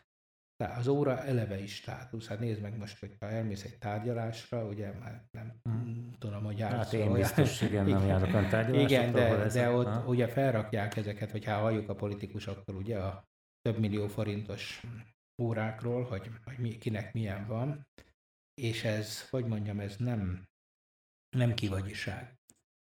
[0.60, 2.28] Tehát az óra eleve is státusz.
[2.28, 6.12] Hát nézd meg most, hogy ha elmész egy tárgyalásra, ugye már nem hmm.
[6.17, 6.76] tudom, hogy jársz.
[6.76, 8.82] Hát én biztos, igen, nem járok a tárgyalásra.
[8.82, 10.06] Igen, de, de ott ha?
[10.08, 13.28] ugye felrakják ezeket, hogyha halljuk a politikusoktól ugye a
[13.62, 14.84] több millió forintos
[15.41, 17.88] órákról, hogy, hogy mi, kinek milyen van,
[18.54, 20.48] és ez, hogy mondjam, ez nem,
[21.30, 22.39] nem kivagyiság.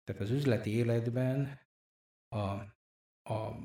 [0.04, 1.60] Tehát az üzleti életben
[2.28, 2.46] a,
[3.30, 3.56] a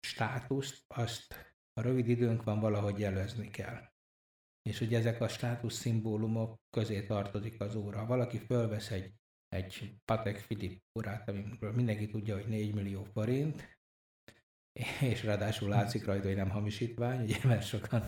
[0.00, 3.88] státuszt, azt a rövid időnk van, valahogy jelezni kell.
[4.62, 8.06] És ugye ezek a státusz szimbólumok közé tartozik az óra.
[8.06, 9.12] Valaki fölvesz egy,
[9.48, 13.78] egy Patek Philippe órát, amiről mindenki tudja, hogy 4 millió forint,
[15.00, 18.06] és ráadásul látszik rajta, hogy nem hamisítvány, ugye, mert sokan,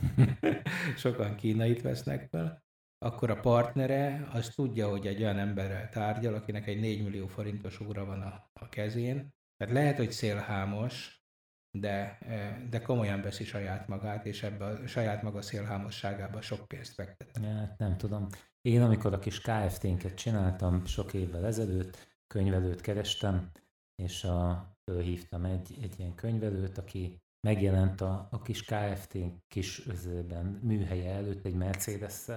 [0.97, 2.63] sokan kínait vesznek fel,
[2.99, 7.81] akkor a partnere az tudja, hogy egy olyan emberrel tárgyal, akinek egy 4 millió forintos
[7.81, 9.35] óra van a, a kezén.
[9.57, 11.22] Tehát lehet, hogy szélhámos,
[11.79, 16.95] de, e, de komolyan veszi saját magát, és ebbe a saját maga szélhámosságába sok pénzt
[16.95, 17.39] fektet.
[17.43, 18.29] Ja, nem tudom.
[18.61, 23.51] Én amikor a kis KFT-nket csináltam sok évvel ezelőtt, könyvelőt kerestem,
[23.95, 30.47] és a, fölhívtam egy, egy ilyen könyvelőt, aki megjelent a, a kis KFT kis özőben,
[30.63, 32.29] műhelye előtt egy mercedes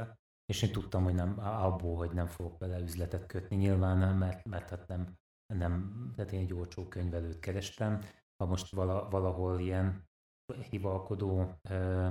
[0.45, 4.47] és én tudtam, hogy nem, abból, hogy nem fogok vele üzletet kötni, nyilván nem, mert,
[4.47, 5.17] mert hát nem,
[5.47, 8.01] nem, tehát én egy olcsó könyvelőt kerestem,
[8.37, 10.07] ha most vala, valahol ilyen
[10.69, 12.07] hivalkodó ö,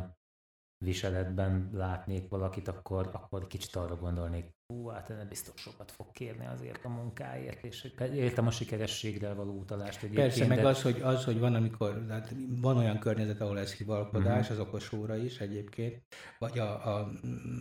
[0.85, 6.47] viseletben látnék valakit, akkor, akkor kicsit arra gondolnék, hú, hát nem biztos sokat fog kérni
[6.47, 10.27] azért a munkáért, és értem a sikerességre való utalást egyébként.
[10.27, 10.67] Persze, meg de...
[10.67, 14.61] az, hogy, az, hogy van, amikor, hát van olyan környezet, ahol ez hivalkodás, uh-huh.
[14.61, 16.03] az okos óra is egyébként,
[16.39, 17.11] vagy a, a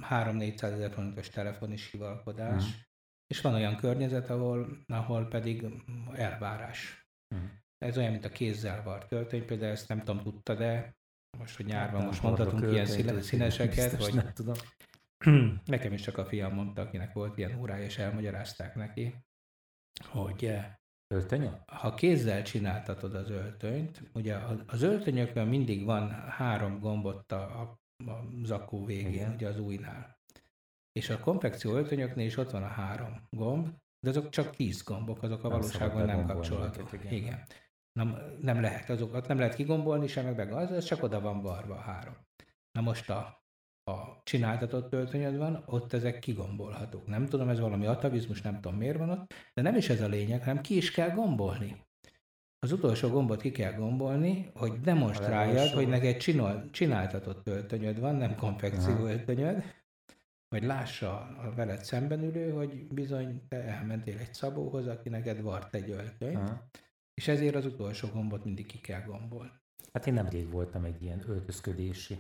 [0.10, 2.80] 3-400 ezer forintos telefon is hivalkodás, uh-huh.
[3.28, 5.65] és van olyan környezet, ahol, ahol pedig
[6.13, 7.08] elvárás.
[7.36, 7.49] Uh-huh.
[7.84, 10.96] Ez olyan, mint a kézzel vart töltöny, például ezt nem tudom, tudta, de
[11.38, 12.86] most, hogy nyárban hát, most mondhatunk ilyen
[13.22, 14.56] színeseket, vagy nem tudom.
[15.65, 19.15] Nekem is csak a fiam mondta, akinek volt ilyen órája, és elmagyarázták neki,
[20.04, 20.74] hogy eh,
[21.08, 21.50] Öltöny?
[21.65, 27.80] Ha kézzel csináltatod az öltönyt, ugye az öltönyökön mindig van három gombot a, a,
[28.12, 29.34] a zakó végén, Igen.
[29.34, 30.17] ugye az újnál.
[30.91, 33.67] És a konfekció öltönyöknél is ott van a három gomb,
[34.00, 36.93] de azok csak tíz gombok, azok a nem valóságban nem kapcsolatok.
[36.93, 37.13] Igen.
[37.13, 37.46] igen
[37.93, 41.41] nem, nem lehet azokat, nem lehet kigombolni sem, meg, meg az, az csak oda van
[41.41, 42.15] varva a három.
[42.71, 43.43] Na most a,
[43.84, 47.08] a csináltatott töltönyöd van, ott ezek kigombolhatók.
[47.08, 50.08] Nem tudom, ez valami atavizmus, nem tudom miért van ott, de nem is ez a
[50.08, 51.86] lényeg, hanem ki is kell gombolni.
[52.60, 58.36] Az utolsó gombot ki kell gombolni, hogy demonstráljad, hogy neked csinál, csináltatott töltönyöd van, nem
[58.36, 59.63] konfekció öltönyöd,
[60.47, 65.75] hogy lássa a veled szemben ülő, hogy bizony te elmentél egy szabóhoz, aki neked vart
[65.75, 66.69] egy öltönyt, Aha.
[67.13, 69.52] És ezért az utolsó gombot mindig ki kell gombolni.
[69.93, 72.17] Hát én nemrég voltam egy ilyen öltözködési.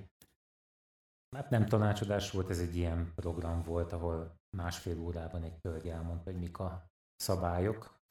[1.35, 6.31] Hát nem tanácsadás volt, ez egy ilyen program volt, ahol másfél órában egy hölgy elmondta,
[6.31, 8.01] hogy mik a szabályok.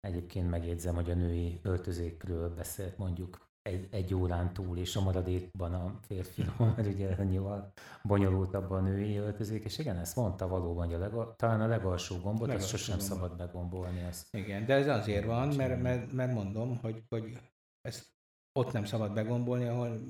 [0.00, 5.74] Egyébként megjegyzem, hogy a női öltözékről beszélt mondjuk egy, egy órán túl, és a maradékban
[5.74, 10.94] a férfiról, mert ugye annyival bonyolultabb a női öltözék, és igen, ezt mondta valóban, hogy
[10.94, 13.16] a lega, talán a legalsó gombot, legalsó azt sosem gombot.
[13.16, 14.04] szabad begombolni.
[14.08, 14.34] Azt.
[14.34, 17.38] Igen, de ez azért van, mert, mert, mert mondom, hogy, hogy
[17.80, 18.16] ezt
[18.58, 20.00] ott nem szabad begombolni, ahol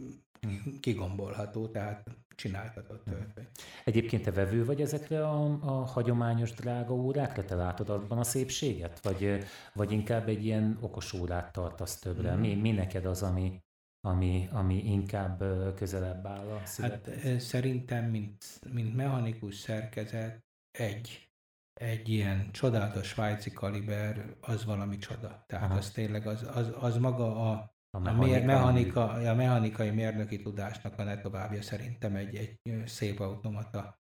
[0.81, 3.47] kigombolható, tehát csináltatott töltvény.
[3.85, 7.45] Egyébként te vevő vagy ezekre a, a hagyományos drága órákra?
[7.45, 9.01] Te látod abban a szépséget?
[9.03, 12.35] Vagy, vagy inkább egy ilyen okos órát tartasz többre?
[12.35, 12.41] Mm.
[12.41, 13.63] Mi, mi neked az, ami,
[14.01, 16.83] ami, ami inkább közelebb áll a?
[16.83, 21.29] Hát szerintem, mint, mint mechanikus szerkezet, egy,
[21.75, 25.45] egy ilyen csodálatos svájci kaliber, az valami csoda.
[25.47, 25.79] Tehát Aha.
[25.79, 30.98] az tényleg, az, az, az maga a, a, mechanika, a, mechanika, a mechanikai mérnöki tudásnak
[30.98, 33.98] a ne továbbja szerintem egy, egy szép automata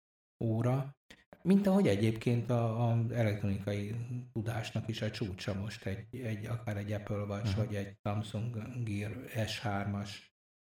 [0.45, 0.97] óra,
[1.43, 3.95] mint ahogy egyébként az elektronikai
[4.33, 7.65] tudásnak is a csúcsa most egy, egy akár egy Apple Watch, uh-huh.
[7.65, 10.11] vagy egy Samsung Gear S3-as.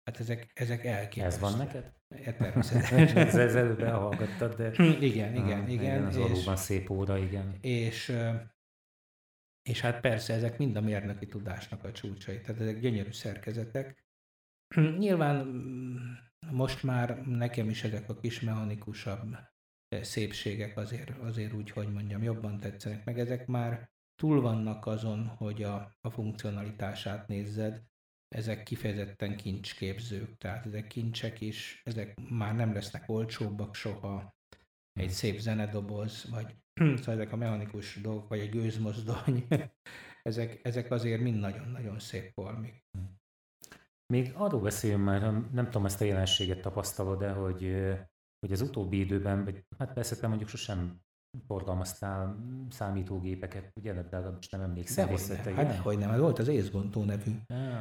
[0.04, 1.44] Hát ezek, ezek elképesztő.
[1.44, 1.94] Ez van neked?
[2.38, 3.16] természetesen.
[3.26, 4.70] ez, ez előbb elhallgattad, de...
[5.00, 5.68] Igen, igen, ah, igen.
[5.68, 7.58] igen az és, valóban szép óra, igen.
[7.60, 8.12] És
[9.68, 14.04] és hát persze ezek mind a mérnöki tudásnak a csúcsai, tehát ezek gyönyörű szerkezetek.
[14.98, 15.96] Nyilván mm,
[16.50, 19.36] most már nekem is ezek a kis mechanikusabb
[19.88, 23.18] eh, szépségek azért, azért úgy, hogy mondjam, jobban tetszenek, meg.
[23.18, 27.82] Ezek már túl vannak azon, hogy a, a funkcionalitását nézzed,
[28.28, 34.34] ezek kifejezetten kincsképzők, tehát ezek kincsek is, ezek már nem lesznek olcsóbbak soha,
[34.92, 39.46] egy szép zenedoboz, vagy szóval ezek a mechanikus dolgok, vagy egy gőzmozdony,
[40.22, 42.84] ezek, ezek azért mind nagyon-nagyon szép formik.
[44.06, 45.20] Még arról beszéljünk már,
[45.52, 47.62] nem tudom, ezt a jelenséget tapasztalod de hogy,
[48.38, 51.00] hogy az utóbbi időben, vagy hát persze te mondjuk sosem
[51.46, 52.36] forgalmaztál
[52.70, 55.34] számítógépeket, ugye, de legalábbis nem emlékszem vissza.
[55.54, 57.30] Hát hogy nem, volt az észbontó nevű.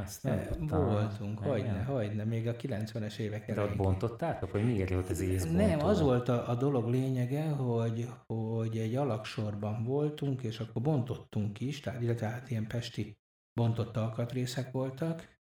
[0.03, 3.55] Azt nem e, Voltunk, hogyne, hogyne, még a 90-es évek elején.
[3.55, 5.57] De ott bontottátok, hogy miért volt az észbontó?
[5.57, 11.59] Nem, az volt a, a dolog lényege, hogy, hogy egy alaksorban voltunk, és akkor bontottunk
[11.59, 13.17] is, tehát, illetve hát ilyen pesti
[13.53, 15.34] bontott alkatrészek voltak,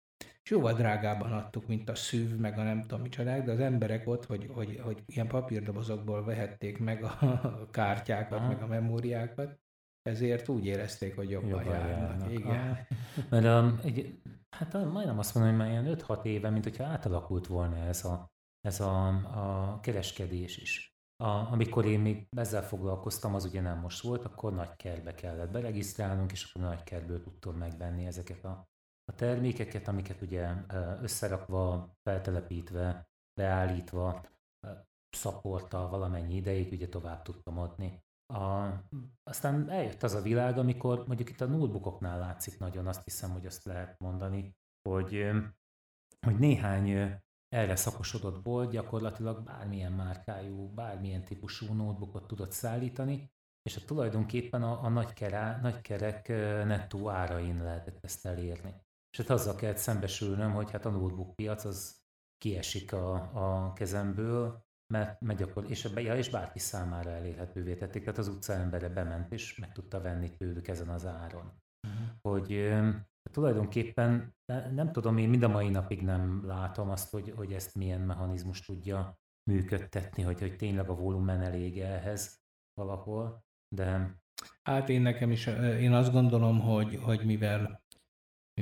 [0.45, 4.09] és jóval drágában adtuk, mint a szűv, meg a nem tudom micsodák, de az emberek
[4.09, 7.19] ott, hogy, hogy, hogy ilyen papírdobozokból vehették meg a
[7.71, 8.49] kártyákat, Aha.
[8.49, 9.61] meg a memóriákat,
[10.03, 11.99] ezért úgy érezték, hogy jobban, jobban járnak.
[11.99, 12.31] járnak.
[12.33, 12.87] Igen.
[13.31, 14.21] Mert um, egy,
[14.57, 18.31] hát majdnem azt mondom, hogy már ilyen 5-6 éve, mint hogyha átalakult volna ez a,
[18.61, 20.91] ez a, a kereskedés is.
[21.17, 25.51] A, amikor én még ezzel foglalkoztam, az ugye nem most volt, akkor nagy kerbe kellett
[25.51, 28.71] beregisztrálnunk, és akkor nagy kerből tudtam megvenni ezeket a
[29.05, 30.55] a termékeket, amiket ugye
[31.03, 33.09] összerakva, feltelepítve,
[33.41, 34.27] beállítva,
[35.17, 38.03] szaporta valamennyi ideig ugye tovább tudtam adni.
[38.35, 38.69] A,
[39.23, 43.47] aztán eljött az a világ, amikor mondjuk itt a notebookoknál látszik nagyon, azt hiszem, hogy
[43.47, 44.57] azt lehet mondani,
[44.89, 45.31] hogy,
[46.27, 53.85] hogy néhány erre szakosodott bolt gyakorlatilag bármilyen márkájú, bármilyen típusú notebookot tudott szállítani, és a
[53.85, 56.29] tulajdonképpen a, a nagy, kerá, nagy kerek
[56.67, 58.75] nettó árain lehetett ezt elérni.
[59.13, 62.01] És hát azzal kellett szembesülnöm, hogy hát a notebook piac az
[62.39, 68.19] kiesik a, a kezemből, mert megy akkor, és, ja, és bárki számára elérhetővé tették, tehát
[68.19, 71.53] az utca embere bement, és meg tudta venni tőlük ezen az áron.
[71.89, 72.07] Uh-huh.
[72.21, 72.73] Hogy
[73.31, 74.35] tulajdonképpen
[74.75, 78.61] nem tudom, én mind a mai napig nem látom azt, hogy, hogy ezt milyen mechanizmus
[78.61, 79.19] tudja
[79.51, 82.41] működtetni, hogy, hogy tényleg a volumen elég ehhez
[82.75, 83.45] valahol,
[83.75, 84.17] de...
[84.63, 85.47] Hát én nekem is,
[85.81, 87.82] én azt gondolom, hogy, hogy mivel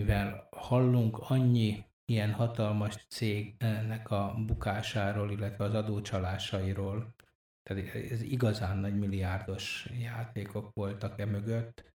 [0.01, 7.15] mivel hallunk annyi ilyen hatalmas cégnek a bukásáról, illetve az adócsalásairól,
[7.63, 11.95] tehát ez igazán nagy milliárdos játékok voltak e mögött,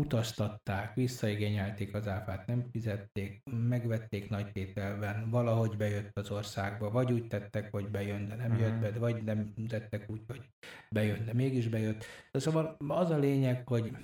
[0.00, 7.26] utaztatták, visszaigényelték az áfát, nem fizették, megvették nagy tételben, valahogy bejött az országba, vagy úgy
[7.26, 10.48] tettek, hogy bejön, de nem jött be, vagy nem tettek úgy, hogy
[10.90, 12.04] bejön, de mégis bejött.
[12.30, 13.96] De szóval az a lényeg, hogy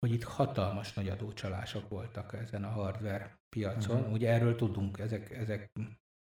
[0.00, 3.98] hogy itt hatalmas nagy adócsalások voltak ezen a hardware piacon.
[3.98, 4.12] Uh-huh.
[4.12, 5.70] Ugye erről tudunk, ezek, ezek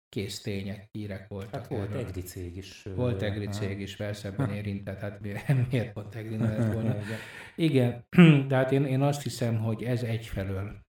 [0.10, 1.54] kész tények, hírek voltak.
[1.54, 2.06] Hát volt erről.
[2.06, 2.84] egri cég is.
[2.96, 5.20] Volt egri cég is, persze ebben érintett, hát
[5.72, 6.96] miért pont egri lett volna.
[7.56, 8.06] Igen,
[8.48, 10.88] de hát én, én azt hiszem, hogy ez egyfelől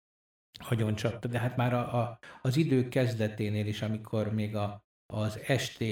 [0.68, 5.38] nagyon csak, de hát már a, a, az idő kezdeténél is, amikor még a, az
[5.58, 5.84] ST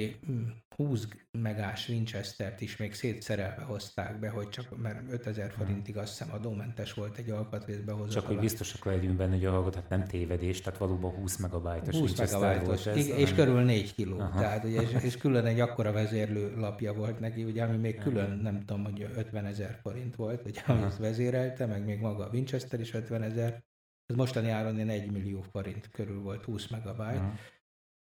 [0.77, 6.19] 20 hm, megás Winchester-t is még szétszerelve hozták be, hogy csak mert 5000 forintig azt
[6.19, 8.11] hiszem adómentes volt egy alkatrész behozott.
[8.11, 11.97] Csak hogy biztosak legyünk benne, hogy a hallgatók hát nem tévedés, tehát valóban 20 megabájtos
[11.97, 13.35] 20 megabájtos, ez, és hanem...
[13.35, 14.41] körül 4 kiló, Aha.
[14.41, 18.39] tehát ugye, és, és, külön egy akkora vezérlő lapja volt neki, ugye, ami még külön,
[18.39, 22.81] nem tudom, hogy 50 ezer forint volt, ugye, amit vezérelte, meg még maga a Winchester
[22.81, 23.65] is 50 ezer,
[24.07, 27.23] ez mostani áron 1 millió forint körül volt 20 megabájt.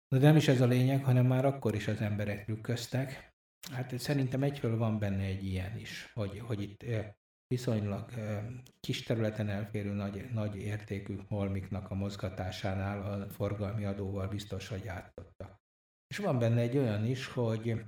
[0.10, 3.34] De nem is ez a lényeg, hanem már akkor is az emberek trükköztek.
[3.72, 6.86] Hát szerintem egyfelől van benne egy ilyen is, hogy, hogy itt
[7.48, 8.12] viszonylag
[8.80, 15.58] kis területen elférő nagy, nagy értékű holmiknak a mozgatásánál a forgalmi adóval biztos, hogy játszottak.
[16.08, 17.86] És van benne egy olyan is, hogy,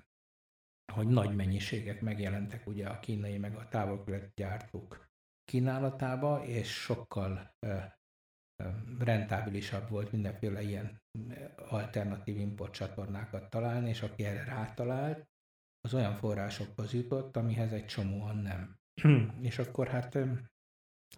[0.93, 5.10] hogy nagy mennyiségek megjelentek ugye a kínai meg a távol gyártók
[5.43, 7.55] kínálatába, és sokkal
[9.00, 11.02] rentábilisabb volt mindenféle ilyen
[11.69, 15.30] alternatív import csatornákat találni, és aki erre rátalált,
[15.82, 18.76] az olyan forrásokhoz jutott, amihez egy csomóan nem.
[19.49, 20.18] és akkor hát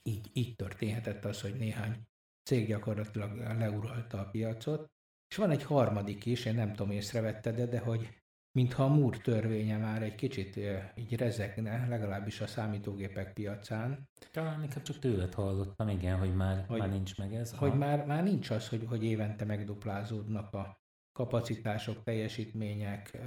[0.04, 2.02] így, így történhetett az, hogy néhány
[2.50, 4.92] cég gyakorlatilag leuralta a piacot,
[5.28, 8.23] és van egy harmadik is, én nem tudom, észrevetted de, de hogy
[8.58, 10.60] mintha a múr törvénye már egy kicsit
[10.96, 14.10] így rezegne, legalábbis a számítógépek piacán.
[14.32, 17.54] Talán inkább csak tőled hallottam, igen, hogy már, hogy, már nincs meg ez.
[17.58, 20.82] Hogy már, már nincs az, hogy, hogy évente megduplázódnak a
[21.12, 23.18] kapacitások, teljesítmények,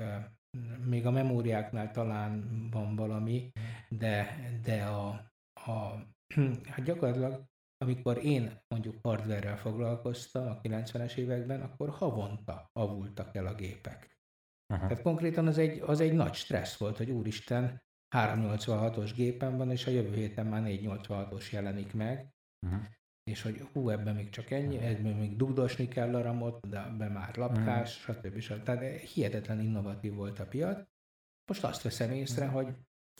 [0.84, 3.52] még a memóriáknál talán van valami,
[3.88, 5.08] de, de a,
[5.54, 6.04] a
[6.72, 7.44] hát gyakorlatilag
[7.78, 14.15] amikor én mondjuk hardware foglalkoztam a 90-es években, akkor havonta avultak el a gépek.
[14.66, 14.86] Aha.
[14.86, 17.82] Tehát konkrétan az egy, az egy nagy stressz volt, hogy úristen,
[18.16, 22.28] 386-os gépen van, és a jövő héten már 486-os jelenik meg,
[22.66, 22.80] uh-huh.
[23.24, 27.12] és hogy hú, ebben még csak ennyi, ebben még dugdosni kell a ramot, de ebben
[27.12, 28.14] már lapkás, mm.
[28.14, 28.38] stb.
[28.38, 28.62] stb.
[28.62, 30.86] Tehát hihetetlen innovatív volt a piac.
[31.46, 32.74] Most azt veszem észre, hogy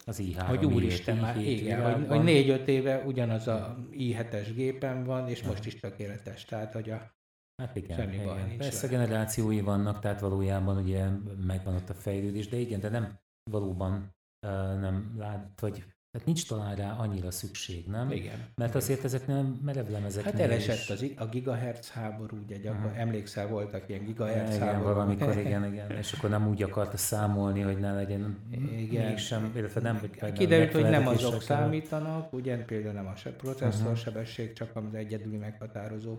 [0.05, 5.29] az i hogy úristen már, igen, hogy, hogy négy-öt éve ugyanaz a i7-es gépen van,
[5.29, 6.45] és most is tökéletes.
[6.45, 7.16] Tehát, hogy a
[7.63, 8.27] Hát igen, semmi igen.
[8.27, 8.93] baj nincs Persze le.
[8.93, 11.09] generációi vannak, tehát valójában ugye
[11.47, 13.19] megvan ott a fejlődés, de igen, de nem
[13.51, 14.15] valóban
[14.47, 15.85] uh, nem lát, vagy
[16.17, 18.11] tehát nincs talán rá annyira szükség, nem?
[18.11, 18.49] Igen.
[18.55, 20.25] Mert azért ezek nem merevlemezek.
[20.25, 20.91] Hát elesett is...
[20.91, 23.01] az, a gigahertz háború, ugye gyakor, uh-huh.
[23.01, 24.85] emlékszel, voltak ilyen gigahertz igen, háború.
[24.85, 28.39] valamikor, igen, igen, és akkor nem úgy akarta számolni, hogy ne legyen
[28.77, 29.07] igen.
[29.07, 33.83] mégsem, illetve nem, hogy Kiderült, hogy nem azok számítanak, ugye például nem a se processzor
[33.83, 33.97] uh-huh.
[33.97, 36.19] sebesség, csak az egyedüli meghatározó.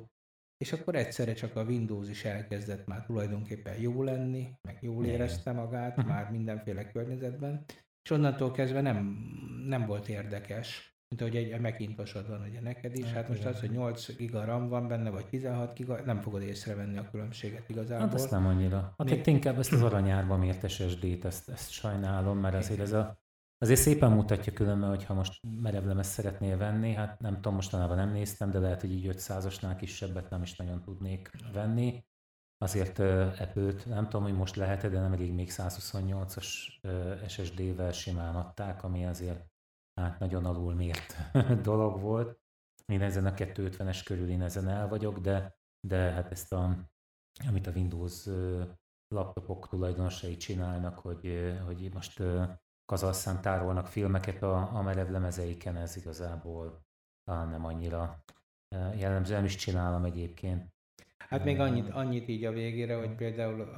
[0.58, 5.52] És akkor egyszerre csak a Windows is elkezdett már tulajdonképpen jó lenni, meg jól érezte
[5.52, 6.14] magát, uh-huh.
[6.14, 7.64] már mindenféle környezetben,
[8.04, 9.18] és onnantól kezdve nem,
[9.68, 13.72] nem volt érdekes, mint ahogy egy Macintosod van ugye neked is, hát, most az, hogy
[13.72, 18.08] 8 giga RAM van benne, vagy 16 giga, nem fogod észrevenni a különbséget igazából.
[18.08, 18.94] Hát ezt nem annyira.
[18.98, 19.28] Hát Még...
[19.28, 23.18] inkább ezt az aranyárba mért SSD-t, ezt, ezt sajnálom, mert azért ez a
[23.60, 28.12] Azért szépen mutatja különben, hogy ha most merevlemezt szeretnél venni, hát nem tudom, mostanában nem
[28.12, 32.06] néztem, de lehet, hogy így 500-asnál kisebbet nem is nagyon tudnék venni.
[32.58, 33.00] Azért
[33.40, 36.48] Apple-t nem tudom, hogy most lehet de nem elég még 128-as
[37.28, 39.46] SSD-vel simán adták, ami azért
[39.94, 41.16] hát nagyon alul mért
[41.70, 42.40] dolog volt.
[42.86, 46.90] Én ezen a 250-es körül én ezen el vagyok, de, de hát ezt a,
[47.48, 48.28] amit a Windows
[49.08, 52.24] laptopok tulajdonosai csinálnak, hogy, hogy most
[52.88, 56.82] kazalszán tárolnak filmeket a, a merevlemezeiken, ez igazából
[57.24, 58.24] talán nem annyira
[58.96, 60.76] jellemző, nem is csinálom egyébként.
[61.18, 63.74] Hát még annyit, annyit így a végére, hogy például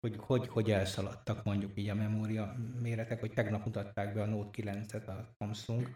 [0.00, 4.62] hogy, hogy, hogy elszaladtak mondjuk így a memória méretek, hogy tegnap mutatták be a Note
[4.62, 5.92] 9-et a Samsung,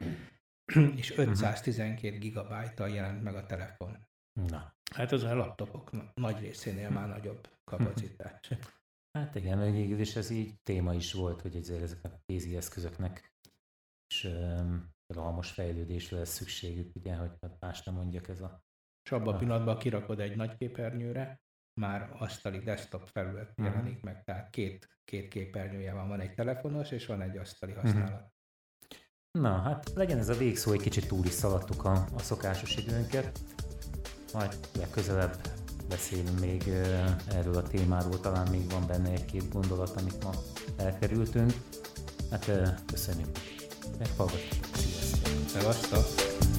[1.00, 3.96] és 512 gigabyte jelent meg a telefon.
[4.32, 4.74] Na.
[4.94, 8.40] Hát az a laptopok nagy részénél már nagyobb kapacitás.
[9.18, 13.32] Hát igen, végül is ez így téma is volt, hogy ezért ezek a kézi eszközöknek
[14.12, 18.62] és um, rohamos fejlődésre lesz szükségük, ugye, hogy más nem mondjak ez a...
[19.04, 21.40] És abban a pillanatban kirakod egy nagy képernyőre,
[21.80, 23.66] már asztali desktop felület uh-huh.
[23.66, 27.80] jelenik meg, tehát két, két képernyője van, van egy telefonos és van egy asztali mhm.
[27.80, 28.10] használat.
[28.10, 28.30] Uh-huh.
[29.50, 33.38] Na, hát legyen ez a végszó, egy kicsit túl is szaladtuk a, a szokásos időnket.
[34.32, 35.61] Majd legközelebb
[35.92, 36.62] beszélünk még
[37.28, 40.30] erről a témáról, talán még van benne egy-két gondolat, amit ma
[40.76, 41.52] elkerültünk.
[42.30, 42.50] Hát
[42.86, 43.28] köszönjük.
[43.98, 44.64] Meghallgatjuk.
[44.74, 45.48] Sziasztok!
[45.48, 46.51] Szevasztok!